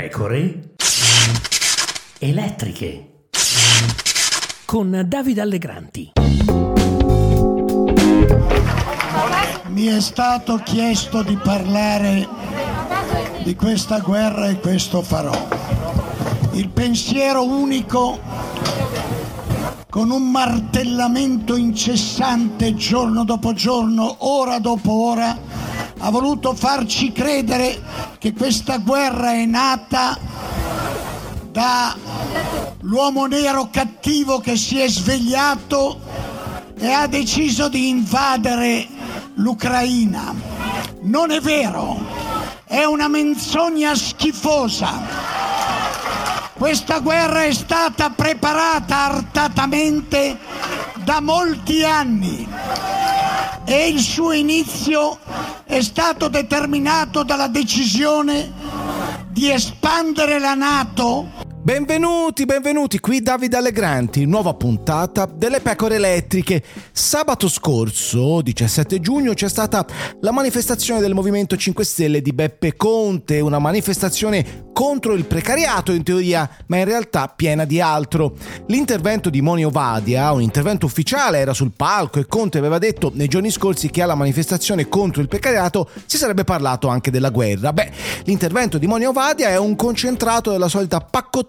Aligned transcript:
pecore 0.00 0.76
elettriche 2.20 3.26
con 4.64 5.04
Davide 5.06 5.42
Allegranti. 5.42 6.12
Mi 9.66 9.84
è 9.84 10.00
stato 10.00 10.56
chiesto 10.64 11.22
di 11.22 11.36
parlare 11.36 12.26
di 13.42 13.54
questa 13.54 13.98
guerra 13.98 14.48
e 14.48 14.58
questo 14.58 15.02
farò. 15.02 15.48
Il 16.52 16.70
pensiero 16.70 17.44
unico 17.44 18.20
con 19.90 20.10
un 20.10 20.30
martellamento 20.30 21.56
incessante 21.56 22.74
giorno 22.74 23.24
dopo 23.24 23.52
giorno, 23.52 24.16
ora 24.20 24.60
dopo 24.60 25.08
ora, 25.08 25.36
ha 26.02 26.10
voluto 26.10 26.54
farci 26.54 27.12
credere 27.12 27.80
che 28.18 28.32
questa 28.32 28.78
guerra 28.78 29.32
è 29.32 29.44
nata 29.44 30.18
dall'uomo 31.50 33.26
nero 33.26 33.68
cattivo 33.70 34.40
che 34.40 34.56
si 34.56 34.80
è 34.80 34.88
svegliato 34.88 36.00
e 36.78 36.90
ha 36.90 37.06
deciso 37.06 37.68
di 37.68 37.90
invadere 37.90 38.86
l'Ucraina. 39.34 40.34
Non 41.02 41.30
è 41.30 41.40
vero, 41.40 41.98
è 42.64 42.84
una 42.84 43.08
menzogna 43.08 43.94
schifosa. 43.94 45.28
Questa 46.54 47.00
guerra 47.00 47.44
è 47.44 47.52
stata 47.52 48.08
preparata 48.10 48.96
artatamente 49.04 50.38
da 51.04 51.20
molti 51.20 51.84
anni 51.84 52.46
e 53.64 53.88
il 53.88 54.00
suo 54.00 54.32
inizio 54.32 55.18
è 55.70 55.82
stato 55.82 56.26
determinato 56.26 57.22
dalla 57.22 57.46
decisione 57.46 58.50
di 59.28 59.52
espandere 59.52 60.40
la 60.40 60.54
Nato 60.54 61.39
Benvenuti, 61.62 62.46
benvenuti, 62.46 63.00
qui 63.00 63.20
Davide 63.20 63.58
Allegranti, 63.58 64.24
nuova 64.24 64.54
puntata 64.54 65.26
delle 65.26 65.60
pecore 65.60 65.96
elettriche. 65.96 66.62
Sabato 66.90 67.50
scorso, 67.50 68.40
17 68.40 68.98
giugno, 68.98 69.34
c'è 69.34 69.46
stata 69.46 69.84
la 70.20 70.32
manifestazione 70.32 71.02
del 71.02 71.12
Movimento 71.12 71.58
5 71.58 71.84
Stelle 71.84 72.22
di 72.22 72.32
Beppe 72.32 72.76
Conte, 72.76 73.40
una 73.40 73.58
manifestazione 73.58 74.68
contro 74.72 75.12
il 75.12 75.26
precariato 75.26 75.92
in 75.92 76.02
teoria, 76.02 76.48
ma 76.68 76.78
in 76.78 76.86
realtà 76.86 77.28
piena 77.28 77.66
di 77.66 77.82
altro. 77.82 78.34
L'intervento 78.68 79.28
di 79.28 79.42
Moni 79.42 79.62
Ovadia, 79.62 80.32
un 80.32 80.40
intervento 80.40 80.86
ufficiale, 80.86 81.36
era 81.36 81.52
sul 81.52 81.72
palco 81.76 82.18
e 82.18 82.26
Conte 82.26 82.56
aveva 82.56 82.78
detto 82.78 83.10
nei 83.12 83.28
giorni 83.28 83.50
scorsi 83.50 83.90
che 83.90 84.00
alla 84.00 84.14
manifestazione 84.14 84.88
contro 84.88 85.20
il 85.20 85.28
precariato 85.28 85.90
si 86.06 86.16
sarebbe 86.16 86.44
parlato 86.44 86.88
anche 86.88 87.10
della 87.10 87.28
guerra. 87.28 87.74
Beh, 87.74 87.92
l'intervento 88.24 88.78
di 88.78 88.86
Moni 88.86 89.04
Ovadia 89.04 89.50
è 89.50 89.58
un 89.58 89.76
concentrato 89.76 90.50
della 90.50 90.68
solita 90.68 91.00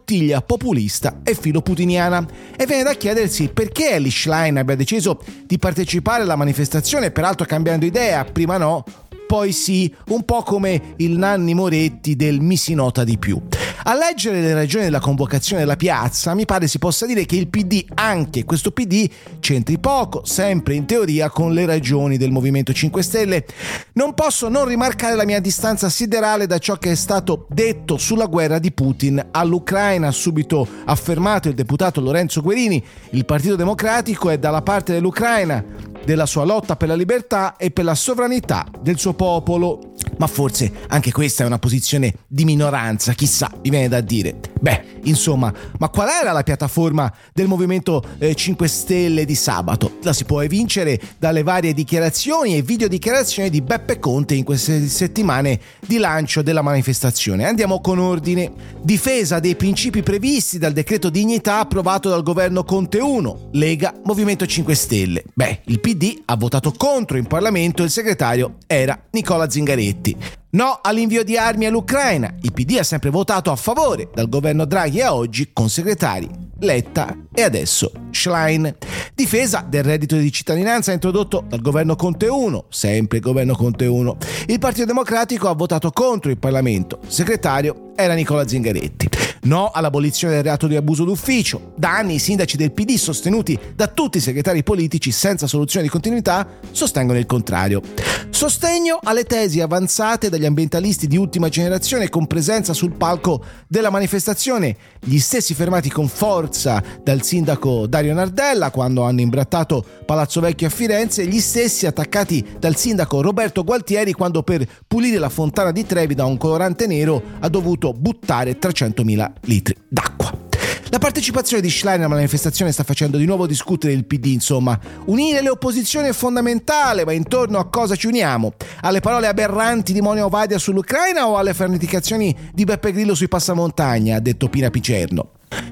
paccottiglia 0.02 0.42
populista 0.42 1.22
e 1.24 1.36
filoputiniana 1.36 2.26
e 2.58 2.66
viene 2.66 2.84
da 2.84 2.94
chiedersi 2.94 3.50
perché 3.50 3.92
Ellie 3.92 4.12
Schlein 4.12 4.58
abbia 4.58 4.76
deciso 4.76 5.22
di 5.46 5.58
partecipare 5.58 6.24
alla 6.24 6.36
manifestazione, 6.36 7.12
peraltro 7.12 7.46
cambiando 7.46 7.86
idea, 7.86 8.24
prima 8.26 8.58
no, 8.58 8.84
poi 9.28 9.52
sì, 9.52 9.94
un 10.08 10.24
po' 10.24 10.44
come 10.44 10.94
il 10.98 11.18
Nanni 11.18 11.54
Moretti 11.54 12.16
del 12.16 12.42
mi 12.42 12.58
si 12.58 12.74
nota 12.74 13.04
di 13.04 13.18
più. 13.18 13.42
A 13.84 13.96
leggere 13.96 14.42
le 14.42 14.54
ragioni 14.54 14.84
della 14.84 15.00
convocazione 15.00 15.62
della 15.64 15.76
piazza, 15.76 16.36
mi 16.36 16.46
pare 16.46 16.68
si 16.68 16.78
possa 16.78 17.08
dire 17.08 17.26
che 17.26 17.36
il 17.36 17.48
PD, 17.48 17.84
anche 17.96 18.46
questo 18.46 18.70
PD, 18.70 19.10
c'entri 19.40 19.80
poco, 19.80 20.24
sempre 20.24 20.76
in 20.76 20.86
teoria, 20.86 21.32
con 21.32 21.52
le 21.52 21.66
ragioni 21.66 22.18
del 22.18 22.30
Movimento 22.30 22.74
5 22.74 23.02
Stelle. 23.02 23.46
Non 23.94 24.14
posso 24.14 24.50
non 24.50 24.66
rimarcare 24.66 25.16
la 25.16 25.26
mia 25.26 25.40
distanza 25.40 25.90
siderale 25.90 26.46
da 26.46 26.60
ciò 26.60 26.76
che 26.76 26.92
è 26.92 26.96
stato 26.96 27.48
detto 27.50 27.98
sulla 27.98 28.28
guerra 28.28 28.60
di 28.60 28.72
Putin 28.72 29.30
all'Ucraina, 29.32 30.10
ha 30.10 30.12
subito 30.12 30.68
affermato 30.86 31.48
il 31.48 31.56
deputato 31.56 32.02
Lorenzo 32.02 32.42
Guerini. 32.44 32.84
Il 33.12 33.26
Partito 33.26 33.56
Democratico 33.56 34.30
è 34.30 34.38
dalla 34.38 34.62
parte 34.62 34.94
dell'Ucraina, 34.94 35.66
della 36.06 36.28
sua 36.28 36.44
lotta 36.44 36.76
per 36.76 36.88
la 36.88 36.96
libertà 36.96 37.56
e 37.58 37.72
per 37.72 37.86
la 37.86 37.96
sovranità 37.96 38.68
del 38.80 39.00
suo 39.00 39.14
popolo. 39.14 39.91
Ma 40.18 40.28
forse 40.28 40.72
anche 40.88 41.12
questa 41.12 41.44
è 41.44 41.48
una 41.48 41.60
posizione 41.60 42.14
di 42.28 42.46
minoranza, 42.46 43.14
chissà, 43.14 43.50
mi 43.64 43.70
viene 43.70 43.88
da 43.88 44.02
dire. 44.02 44.51
Beh, 44.62 45.00
insomma, 45.06 45.52
ma 45.80 45.90
qual 45.90 46.08
era 46.08 46.32
la 46.32 46.44
piattaforma 46.44 47.12
del 47.34 47.48
Movimento 47.48 48.04
eh, 48.20 48.36
5 48.36 48.68
Stelle 48.68 49.26
di 49.26 49.34
sabato? 49.34 49.98
La 50.04 50.14
si 50.14 50.24
può 50.24 50.42
evincere 50.42 51.02
dalle 51.18 51.42
varie 51.42 51.74
dichiarazioni 51.74 52.56
e 52.56 52.62
videodichiarazioni 52.62 53.50
di 53.50 53.64
Beppe 53.64 53.98
Conte 53.98 54.36
in 54.36 54.44
queste 54.44 54.88
settimane 54.88 55.60
di 55.80 55.98
lancio 55.98 56.44
della 56.44 56.62
manifestazione. 56.62 57.48
Andiamo 57.48 57.82
con 57.82 57.98
ordine. 57.98 58.52
Difesa 58.84 59.40
dei 59.40 59.56
principi 59.56 60.04
previsti 60.04 60.60
dal 60.60 60.74
decreto 60.74 61.10
dignità 61.10 61.60
approvato 61.60 62.10
dal 62.10 62.22
governo 62.22 62.64
Conte 62.64 63.00
1, 63.00 63.50
Lega, 63.54 63.96
Movimento 64.04 64.46
5 64.46 64.76
Stelle. 64.76 65.24
Beh, 65.34 65.62
il 65.66 65.80
PD 65.80 66.22
ha 66.26 66.36
votato 66.36 66.72
contro 66.78 67.18
in 67.18 67.26
Parlamento 67.26 67.82
e 67.82 67.86
il 67.86 67.92
segretario 67.92 68.58
era 68.68 69.00
Nicola 69.10 69.50
Zingaretti. 69.50 70.41
No 70.54 70.80
all'invio 70.82 71.24
di 71.24 71.38
armi 71.38 71.66
all'Ucraina. 71.66 72.36
Il 72.42 72.52
PD 72.52 72.76
ha 72.78 72.84
sempre 72.84 73.10
votato 73.10 73.52
a 73.52 73.56
favore, 73.56 74.10
dal 74.14 74.28
governo 74.28 74.66
Draghi 74.66 75.02
a 75.02 75.16
oggi, 75.16 75.52
con 75.54 75.70
segretari 75.70 76.30
Letta 76.60 77.16
e 77.34 77.42
adesso 77.42 77.92
Schlein. 78.12 78.76
Difesa 79.16 79.66
del 79.66 79.84
reddito 79.84 80.18
di 80.18 80.30
cittadinanza 80.30 80.92
introdotto 80.92 81.46
dal 81.48 81.62
governo 81.62 81.96
Conte 81.96 82.28
1, 82.28 82.66
sempre 82.68 83.20
il 83.20 83.24
governo 83.24 83.56
Conte 83.56 83.86
1. 83.86 84.18
Il 84.48 84.60
Partito 84.60 84.86
Democratico 84.86 85.48
ha 85.48 85.54
votato 85.54 85.90
contro 85.92 86.30
il 86.30 86.38
Parlamento. 86.38 87.00
Segretario 87.08 87.92
era 87.96 88.14
Nicola 88.14 88.46
Zingaretti. 88.46 89.10
No 89.44 89.72
all'abolizione 89.72 90.36
del 90.36 90.44
reato 90.44 90.68
di 90.68 90.76
abuso 90.76 91.04
d'ufficio. 91.04 91.74
Da 91.76 91.98
anni 91.98 92.16
i 92.16 92.20
sindaci 92.20 92.58
del 92.58 92.72
PD, 92.72 92.96
sostenuti 92.96 93.58
da 93.76 93.88
tutti 93.88 94.18
i 94.18 94.22
segretari 94.22 94.62
politici 94.62 95.12
senza 95.12 95.48
soluzione 95.48 95.86
di 95.86 95.92
continuità, 95.92 96.48
sostengono 96.72 97.18
il 97.18 97.26
contrario. 97.26 97.82
Sostegno 98.30 99.00
alle 99.04 99.24
tesi 99.24 99.60
avanzate 99.60 100.30
dagli 100.30 100.46
ambientalisti 100.46 101.08
di 101.08 101.18
ultima 101.18 101.50
generazione 101.50 102.10
con 102.10 102.28
presenza 102.28 102.74
sul 102.74 102.94
palco 102.94 103.44
della 103.68 103.90
manifestazione, 103.90 104.76
gli 105.00 105.20
stessi 105.20 105.54
fermati 105.54 105.90
con 105.90 106.08
forza 106.08 106.82
dal 107.04 107.22
sindaco 107.22 107.88
Dario 107.88 108.14
Nardella 108.14 108.72
quando 108.72 109.04
hanno 109.04 109.22
imbrattato 109.22 109.84
Palazzo 110.06 110.40
Vecchio 110.40 110.68
a 110.68 110.72
Firenze, 110.72 111.26
gli 111.26 111.40
stessi 111.40 111.86
attaccati 111.86 112.46
dal 112.58 112.76
sindaco 112.76 113.22
Roberto 113.22 113.64
Gualtieri 113.64 114.14
quando 114.14 114.44
per 114.44 114.68
pulire 114.88 115.20
la 115.20 115.30
fontana 115.30 115.72
di 115.72 115.86
Trevi 115.86 116.16
da 116.16 116.26
un 116.26 116.38
colorante 116.38 116.88
nero 116.88 117.22
ha 117.40 117.50
dovuto 117.50 117.94
buttare 117.94 118.58
300.000 118.58 119.31
litri 119.42 119.76
d'acqua. 119.88 120.50
La 120.92 120.98
partecipazione 120.98 121.62
di 121.62 121.70
Schlein 121.70 122.02
alla 122.02 122.16
manifestazione 122.16 122.74
sta 122.74 122.84
facendo 122.84 123.18
di 123.18 123.26
nuovo 123.26 123.48
discutere 123.48 123.94
il 123.94 124.06
PD, 124.06 124.26
insomma. 124.26 124.78
Unire 125.06 125.42
le 125.42 125.50
opposizioni 125.50 126.10
è 126.10 126.14
fondamentale, 126.14 127.06
ma 127.06 127.14
intorno 127.14 127.60
a 127.60 127.70
cosa 127.70 127.96
ci 127.96 128.08
uniamo? 128.08 128.52
Alle 128.82 129.00
parole 129.00 129.28
aberranti 129.28 129.94
di 129.94 130.02
Monia 130.02 130.26
Ovadia 130.26 130.58
sull'Ucraina 130.58 131.30
o 131.30 131.38
alle 131.38 131.54
farneticazioni 131.54 132.36
di 132.54 132.66
Beppe 132.66 132.92
Grillo 132.92 133.16
sui 133.16 133.30
passamontagna, 133.30 134.18
ha 134.18 134.20
detto 134.20 134.50
Pina 134.50 134.70
Picerno. 134.70 135.30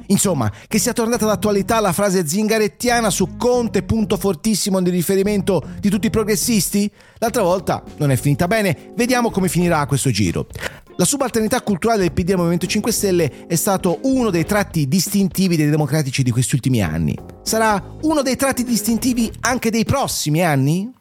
Insomma, 0.08 0.52
che 0.68 0.80
sia 0.80 0.94
tornata 0.94 1.26
d'attualità 1.26 1.80
la 1.80 1.94
frase 1.94 2.28
zingarettiana 2.28 3.10
su 3.10 3.38
Conte, 3.38 3.84
punto 3.84 4.18
fortissimo 4.18 4.82
di 4.82 4.90
riferimento 4.90 5.64
di 5.80 5.90
tutti 5.90 6.08
i 6.08 6.10
progressisti? 6.10 6.90
L'altra 7.20 7.44
volta 7.44 7.84
non 7.98 8.12
è 8.12 8.16
finita 8.16 8.48
bene, 8.48 8.94
vediamo 8.96 9.30
come 9.30 9.50
finirà 9.50 9.86
questo 9.86 10.10
giro. 10.10 10.48
La 11.00 11.06
subalternità 11.06 11.62
culturale 11.62 12.02
del 12.02 12.12
PD 12.12 12.32
al 12.32 12.36
Movimento 12.40 12.66
5 12.66 12.92
Stelle 12.92 13.48
è 13.48 13.56
stato 13.56 14.00
uno 14.02 14.30
dei 14.30 14.44
tratti 14.44 14.86
distintivi 14.86 15.56
dei 15.56 15.70
democratici 15.70 16.24
di 16.24 16.32
questi 16.32 16.56
ultimi 16.56 16.82
anni. 16.82 17.18
Sarà 17.42 17.82
uno 18.02 18.22
dei 18.22 18.36
tratti 18.36 18.66
distintivi 18.66 19.32
anche 19.40 19.72
dei 19.72 19.86
prossimi 19.86 20.44
anni? 20.44 20.92